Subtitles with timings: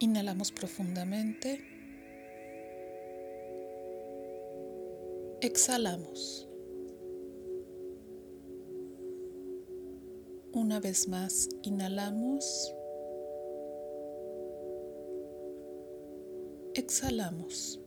[0.00, 1.60] Inhalamos profundamente.
[5.42, 6.48] Exhalamos.
[10.52, 12.74] Una vez más, inhalamos.
[16.74, 17.79] Exhalamos.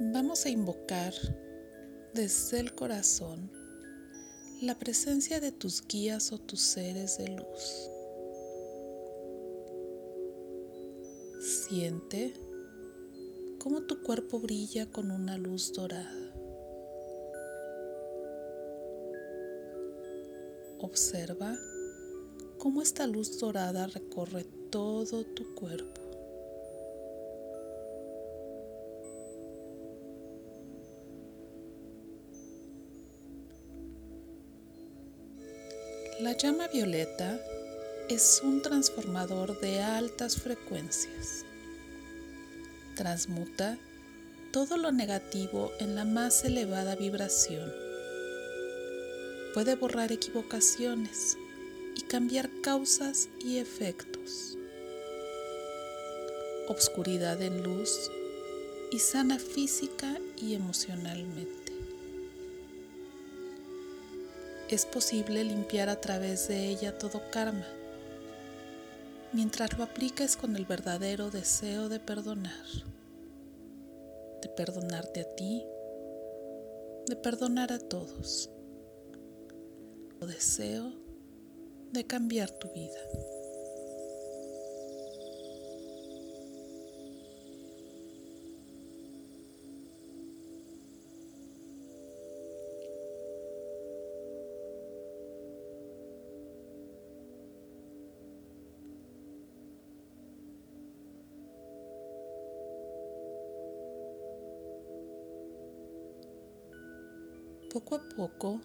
[0.00, 1.12] Vamos a invocar
[2.14, 3.50] desde el corazón
[4.62, 7.90] la presencia de tus guías o tus seres de luz.
[11.40, 12.32] Siente
[13.58, 16.32] cómo tu cuerpo brilla con una luz dorada.
[20.78, 21.58] Observa
[22.56, 26.07] cómo esta luz dorada recorre todo tu cuerpo.
[36.20, 37.38] La llama violeta
[38.08, 41.44] es un transformador de altas frecuencias.
[42.96, 43.78] Transmuta
[44.50, 47.72] todo lo negativo en la más elevada vibración.
[49.54, 51.38] Puede borrar equivocaciones
[51.94, 54.58] y cambiar causas y efectos.
[56.66, 58.10] Obscuridad en luz
[58.90, 61.67] y sana física y emocionalmente
[64.68, 67.66] es posible limpiar a través de ella todo karma,
[69.32, 72.66] mientras lo apliques con el verdadero deseo de perdonar,
[74.42, 75.64] de perdonarte a ti,
[77.06, 78.50] de perdonar a todos,
[80.20, 80.92] o deseo
[81.92, 82.98] de cambiar tu vida.
[107.78, 108.60] Poco a poco,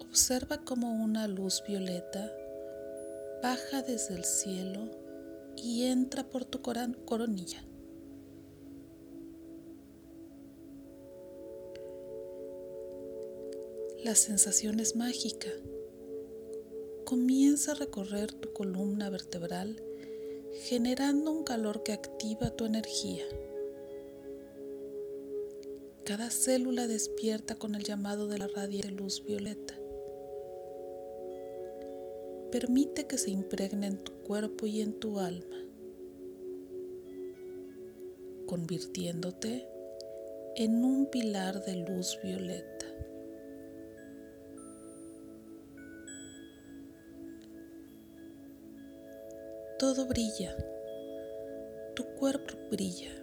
[0.00, 2.32] observa cómo una luz violeta
[3.40, 4.90] baja desde el cielo
[5.56, 7.64] y entra por tu coronilla.
[14.02, 15.50] La sensación es mágica.
[17.04, 19.80] Comienza a recorrer tu columna vertebral
[20.64, 23.24] generando un calor que activa tu energía.
[26.04, 29.74] Cada célula despierta con el llamado de la radiante luz violeta.
[32.50, 35.56] Permite que se impregne en tu cuerpo y en tu alma,
[38.46, 39.68] convirtiéndote
[40.56, 42.86] en un pilar de luz violeta.
[49.78, 50.56] Todo brilla,
[51.94, 53.21] tu cuerpo brilla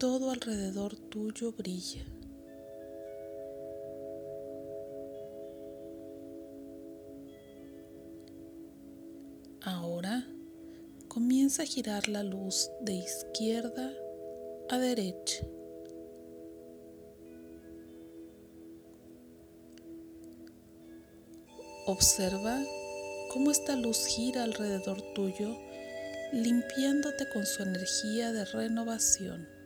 [0.00, 2.02] todo alrededor tuyo brilla.
[9.60, 10.26] Ahora
[11.06, 13.92] comienza a girar la luz de izquierda
[14.70, 15.44] a derecha.
[21.86, 22.58] Observa
[23.34, 25.54] cómo esta luz gira alrededor tuyo,
[26.32, 29.59] limpiándote con su energía de renovación.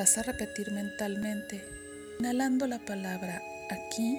[0.00, 1.62] Vas a repetir mentalmente,
[2.18, 4.18] inhalando la palabra aquí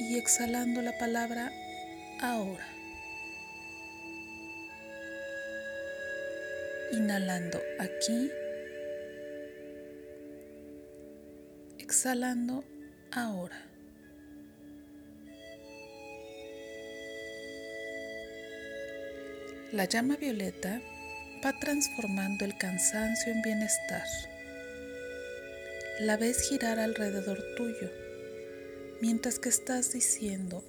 [0.00, 1.52] y exhalando la palabra
[2.20, 2.66] ahora.
[6.90, 8.32] Inhalando aquí,
[11.78, 12.64] exhalando
[13.12, 13.64] ahora.
[19.70, 20.82] La llama violeta
[21.44, 24.04] va transformando el cansancio en bienestar.
[26.00, 27.90] La ves girar alrededor tuyo
[29.00, 30.62] mientras que estás diciendo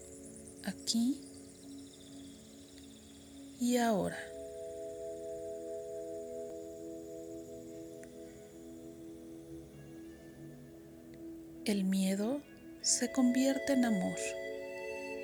[0.63, 1.21] aquí
[3.59, 4.17] y ahora.
[11.65, 12.41] El miedo
[12.81, 14.17] se convierte en amor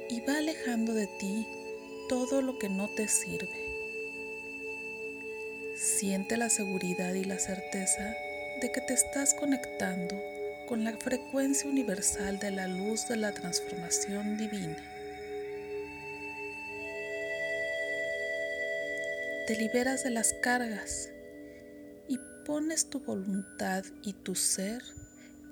[0.10, 1.48] y va alejando de ti
[2.08, 3.67] todo lo que no te sirve.
[5.78, 8.16] Siente la seguridad y la certeza
[8.62, 10.20] de que te estás conectando
[10.68, 14.76] con la frecuencia universal de la luz de la transformación divina.
[19.46, 21.12] Te liberas de las cargas
[22.08, 24.82] y pones tu voluntad y tu ser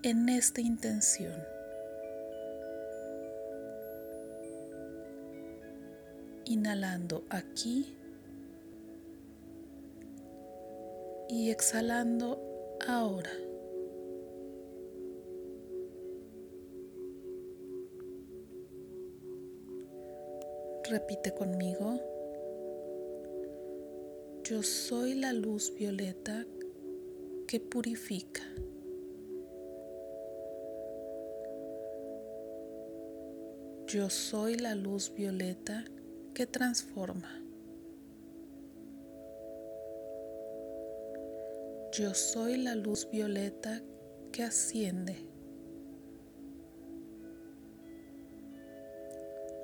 [0.02, 1.40] en esta intención.
[6.46, 7.96] Inhalando aquí
[11.36, 12.42] y exhalando
[12.88, 13.30] ahora.
[20.90, 22.00] Repite conmigo.
[24.46, 26.46] Yo soy la luz violeta
[27.48, 28.44] que purifica.
[33.88, 35.84] Yo soy la luz violeta
[36.34, 37.45] que transforma.
[41.98, 43.82] Yo soy la luz violeta
[44.34, 45.16] que asciende.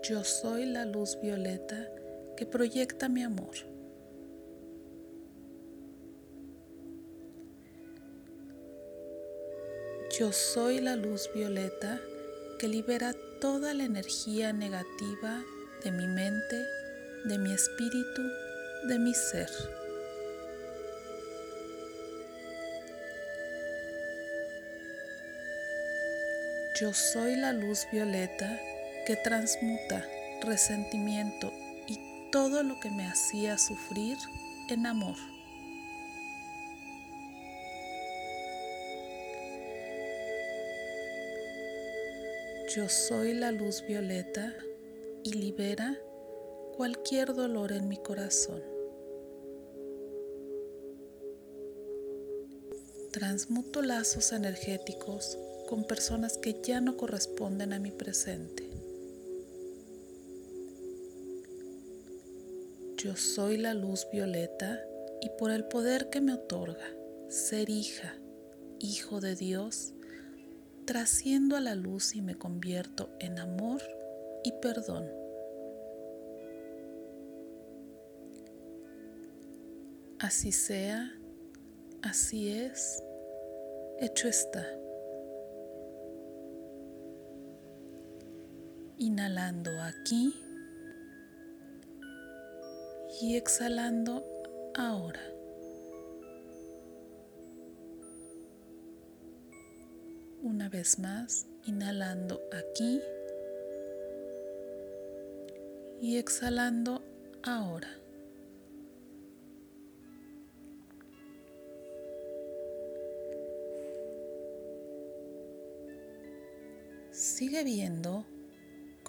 [0.01, 1.89] Yo soy la luz violeta
[2.38, 3.54] que proyecta mi amor.
[10.18, 12.00] Yo soy la luz violeta
[12.60, 15.44] que libera toda la energía negativa
[15.84, 16.63] de mi mente,
[17.25, 18.22] de mi espíritu,
[18.88, 19.50] de mi ser.
[26.81, 28.60] Yo soy la luz violeta
[29.06, 30.04] que transmuta
[30.42, 31.54] resentimiento
[31.86, 32.00] y
[32.31, 34.18] todo lo que me hacía sufrir
[34.68, 35.16] en amor.
[42.75, 44.51] Yo soy la luz violeta
[45.24, 46.00] y libera
[46.77, 48.63] cualquier dolor en mi corazón.
[53.12, 55.38] Transmuto lazos energéticos
[55.71, 58.69] con personas que ya no corresponden a mi presente.
[62.97, 64.81] Yo soy la luz violeta
[65.21, 66.83] y por el poder que me otorga
[67.29, 68.15] ser hija,
[68.79, 69.94] hijo de Dios,
[70.83, 73.81] trasciendo a la luz y me convierto en amor
[74.44, 75.09] y perdón.
[80.19, 81.17] Así sea,
[82.01, 83.01] así es,
[84.01, 84.67] hecho está.
[89.01, 90.31] Inhalando aquí
[93.19, 94.24] y exhalando
[94.75, 95.19] ahora.
[100.44, 103.01] Una vez más, inhalando aquí
[106.00, 107.01] y exhalando
[107.42, 107.89] ahora.
[117.09, 118.31] Sigue viendo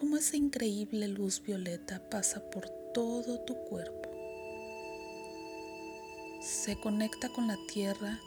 [0.03, 4.11] cómo esa increíble luz violeta pasa por todo tu cuerpo.
[6.41, 8.19] Se conecta con la tierra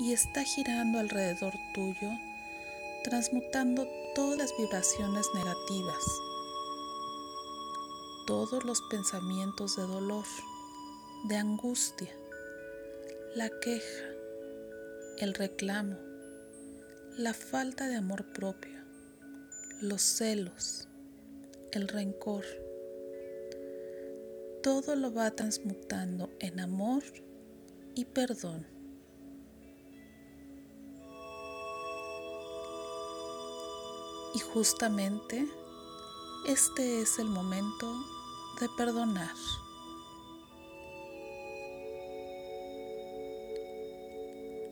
[0.00, 2.08] y está girando alrededor tuyo,
[3.04, 6.02] transmutando todas las vibraciones negativas,
[8.26, 10.24] todos los pensamientos de dolor,
[11.28, 12.16] de angustia,
[13.34, 14.04] la queja,
[15.18, 15.98] el reclamo,
[17.18, 18.80] la falta de amor propio,
[19.82, 20.88] los celos,
[21.76, 22.44] el rencor.
[24.62, 27.02] Todo lo va transmutando en amor
[27.94, 28.66] y perdón.
[34.34, 35.46] Y justamente
[36.48, 37.92] este es el momento
[38.60, 39.34] de perdonar.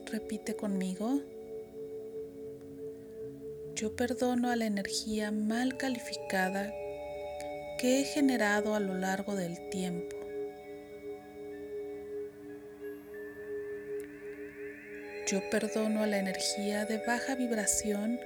[0.05, 1.21] Repite conmigo.
[3.75, 6.71] Yo perdono a la energía mal calificada
[7.83, 10.15] que he generado a lo largo del tiempo.
[15.27, 18.21] Yo perdono a la energía de baja vibración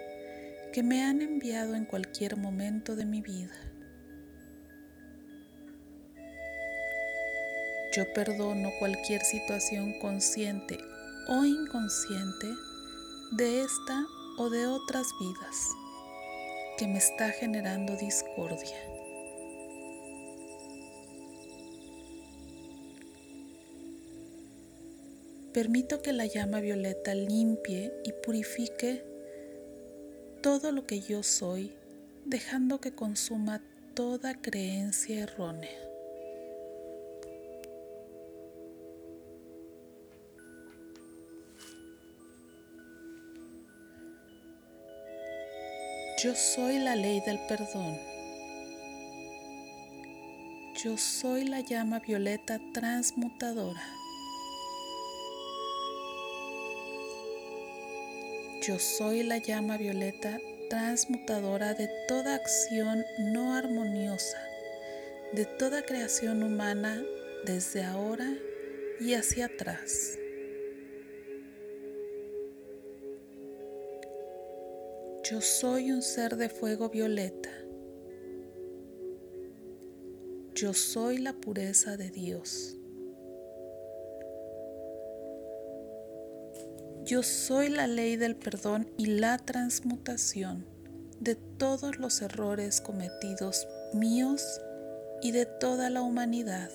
[0.72, 3.56] que me han enviado en cualquier momento de mi vida.
[7.96, 10.78] Yo perdono cualquier situación consciente
[11.30, 12.46] o inconsciente
[13.32, 14.06] de esta
[14.38, 15.72] o de otras vidas
[16.78, 18.97] que me está generando discordia.
[25.58, 29.04] Permito que la llama violeta limpie y purifique
[30.44, 31.74] todo lo que yo soy,
[32.26, 33.64] dejando que consuma
[33.96, 35.82] toda creencia errónea.
[46.24, 47.98] Yo soy la ley del perdón.
[50.84, 54.07] Yo soy la llama violeta transmutadora.
[58.62, 64.40] Yo soy la llama violeta transmutadora de toda acción no armoniosa,
[65.34, 67.04] de toda creación humana
[67.46, 68.28] desde ahora
[69.00, 70.18] y hacia atrás.
[75.30, 77.52] Yo soy un ser de fuego violeta.
[80.56, 82.76] Yo soy la pureza de Dios.
[87.08, 90.66] Yo soy la ley del perdón y la transmutación
[91.22, 94.60] de todos los errores cometidos míos
[95.22, 96.70] y de toda la humanidad.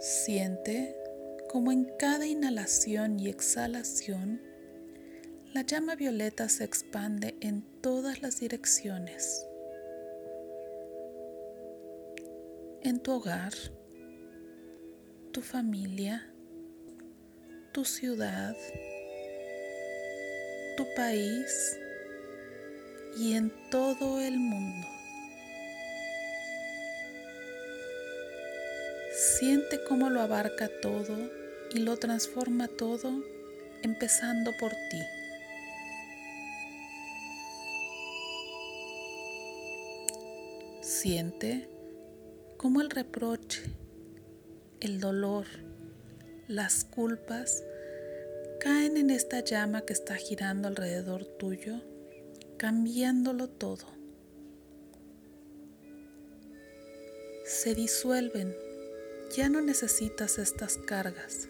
[0.00, 0.96] Siente
[1.50, 4.40] como en cada inhalación y exhalación
[5.52, 9.46] la llama violeta se expande en todas las direcciones.
[12.80, 13.52] En tu hogar,
[15.32, 16.26] tu familia,
[17.72, 18.54] tu ciudad,
[20.76, 21.78] tu país
[23.16, 24.86] y en todo el mundo.
[29.38, 31.16] Siente cómo lo abarca todo
[31.74, 33.24] y lo transforma todo,
[33.82, 35.02] empezando por ti.
[40.82, 41.68] Siente
[42.58, 43.62] cómo el reproche,
[44.82, 45.46] el dolor,
[46.48, 47.62] las culpas
[48.58, 51.80] caen en esta llama que está girando alrededor tuyo,
[52.56, 53.86] cambiándolo todo.
[57.44, 58.56] Se disuelven,
[59.36, 61.48] ya no necesitas estas cargas.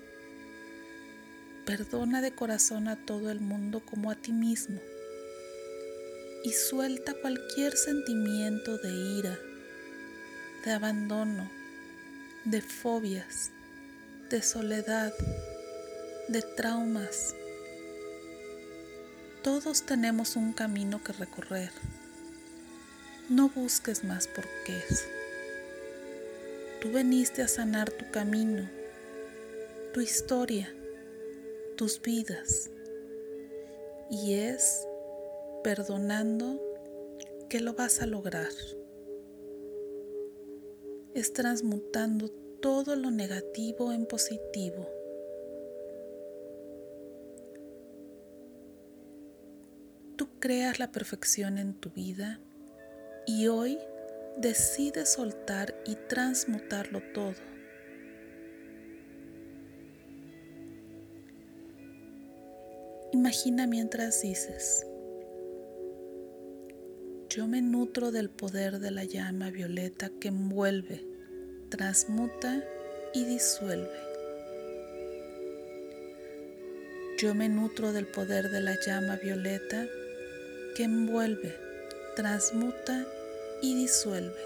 [1.65, 4.79] Perdona de corazón a todo el mundo como a ti mismo
[6.45, 9.39] y suelta cualquier sentimiento de ira,
[10.67, 11.62] de abandono,
[12.45, 13.51] de fobias,
[14.31, 15.15] de soledad,
[16.29, 17.35] de traumas.
[19.43, 21.71] Todos tenemos un camino que recorrer.
[23.29, 25.07] No busques más porqués.
[26.81, 28.69] Tú veniste a sanar tu camino,
[29.95, 30.75] tu historia,
[31.77, 32.71] tus vidas.
[34.11, 34.85] Y es
[35.63, 36.61] perdonando
[37.49, 38.51] que lo vas a lograr.
[41.15, 44.89] Es transmutando todo lo negativo en positivo.
[50.17, 52.41] Tú creas la perfección en tu vida
[53.27, 53.79] y hoy
[54.39, 57.35] decides soltar y transmutarlo todo.
[63.13, 64.87] Imagina mientras dices,
[67.35, 71.03] yo me nutro del poder de la llama violeta que envuelve,
[71.71, 72.63] transmuta
[73.15, 73.89] y disuelve.
[77.17, 79.87] Yo me nutro del poder de la llama violeta
[80.77, 81.57] que envuelve,
[82.17, 83.07] transmuta
[83.63, 84.43] y disuelve.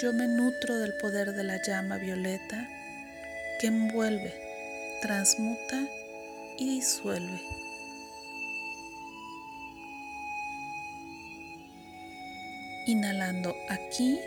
[0.00, 2.68] Yo me nutro del poder de la llama violeta
[3.60, 4.32] que envuelve,
[5.02, 5.88] transmuta
[6.56, 7.63] y disuelve.
[12.86, 14.20] Inhalando aquí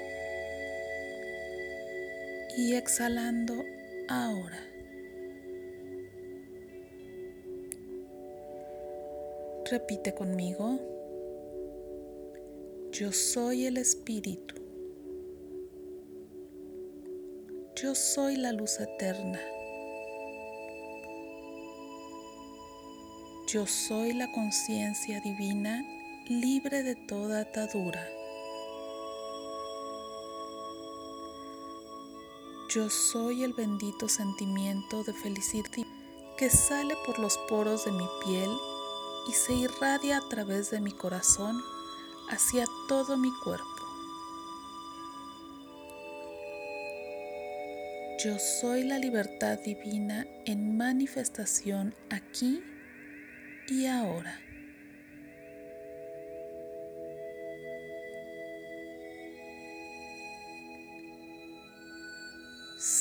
[2.58, 3.64] y exhalando
[4.10, 4.60] ahora.
[9.70, 10.80] Repite conmigo.
[12.92, 14.56] Yo soy el Espíritu.
[17.76, 19.40] Yo soy la luz eterna.
[23.48, 25.86] Yo soy la conciencia divina
[26.28, 28.17] libre de toda atadura.
[32.70, 35.72] Yo soy el bendito sentimiento de felicidad
[36.38, 38.50] que sale por los poros de mi piel
[39.30, 41.58] y se irradia a través de mi corazón
[42.30, 43.66] hacia todo mi cuerpo.
[48.22, 52.62] Yo soy la libertad divina en manifestación aquí
[53.70, 54.42] y ahora.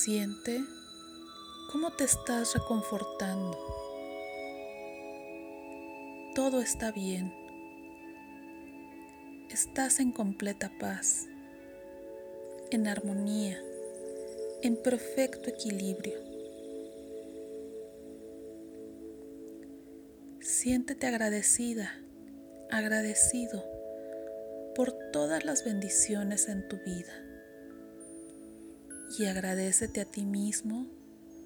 [0.06, 0.64] Siente
[1.72, 3.58] cómo te estás reconfortando.
[6.32, 7.34] Todo está bien.
[9.50, 11.26] Estás en completa paz,
[12.70, 13.60] en armonía,
[14.62, 16.20] en perfecto equilibrio.
[20.38, 22.00] Siéntete agradecida,
[22.70, 23.64] agradecido
[24.76, 27.25] por todas las bendiciones en tu vida.
[29.18, 30.87] Y agradecete a ti mismo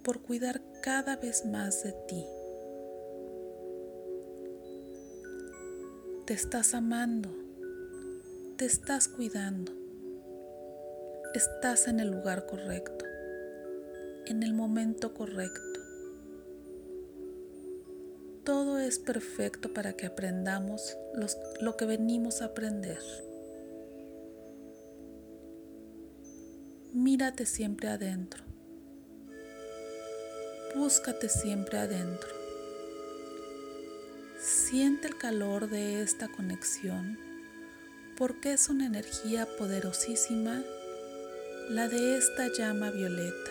[0.03, 2.27] por cuidar cada vez más de ti.
[6.27, 7.31] Te estás amando,
[8.57, 9.73] te estás cuidando,
[11.35, 13.05] estás en el lugar correcto,
[14.27, 15.71] en el momento correcto
[18.51, 20.97] todo es perfecto para que aprendamos
[21.61, 22.99] lo que venimos a aprender.
[26.93, 28.43] Mírate siempre adentro.
[30.75, 32.29] Búscate siempre adentro.
[34.41, 37.17] Siente el calor de esta conexión
[38.17, 40.65] porque es una energía poderosísima
[41.69, 43.51] la de esta llama violeta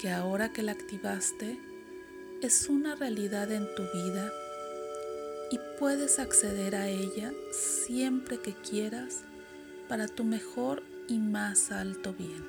[0.00, 1.56] que ahora que la activaste
[2.42, 4.32] es una realidad en tu vida
[5.52, 9.20] y puedes acceder a ella siempre que quieras
[9.88, 12.44] para tu mejor y más alto bien.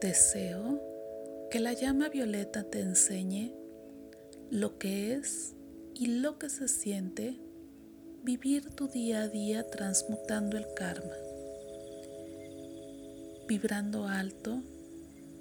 [0.00, 0.80] Deseo
[1.50, 3.52] que la llama violeta te enseñe
[4.50, 5.54] lo que es
[5.94, 7.38] y lo que se siente
[8.22, 11.16] vivir tu día a día transmutando el karma,
[13.46, 14.62] vibrando alto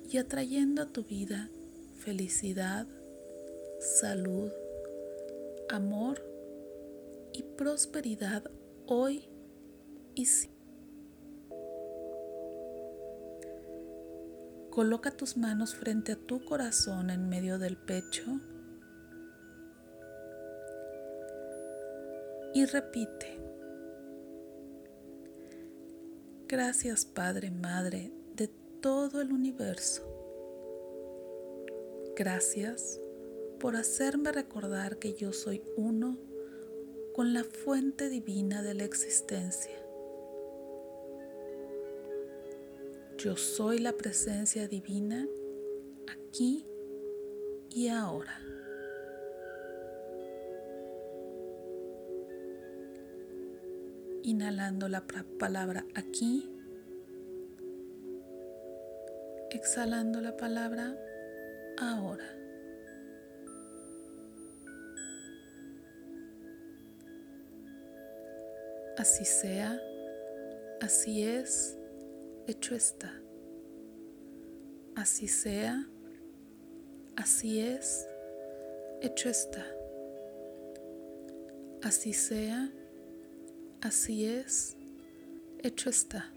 [0.09, 1.49] y atrayendo a tu vida
[1.99, 2.87] felicidad,
[3.79, 4.51] salud,
[5.69, 6.21] amor
[7.33, 8.49] y prosperidad
[8.87, 9.29] hoy
[10.15, 10.59] y siempre.
[14.71, 18.23] Coloca tus manos frente a tu corazón en medio del pecho
[22.53, 23.39] y repite.
[26.47, 28.47] Gracias Padre, Madre de
[28.81, 30.18] todo el universo.
[32.19, 32.99] Gracias
[33.61, 36.17] por hacerme recordar que yo soy uno
[37.13, 39.79] con la fuente divina de la existencia.
[43.17, 45.25] Yo soy la presencia divina
[46.09, 46.67] aquí
[47.69, 48.41] y ahora.
[54.21, 55.05] inhalando la
[55.39, 56.51] palabra aquí,
[59.49, 60.95] exhalando la palabra
[61.79, 62.25] ahora.
[68.97, 69.79] Así sea,
[70.81, 71.77] así es,
[72.47, 73.13] hecho está.
[74.95, 75.87] Así sea,
[77.15, 78.07] así es,
[79.01, 79.65] hecho está.
[81.81, 82.69] Así sea,
[83.81, 84.75] Así es,
[85.63, 86.33] hecho está.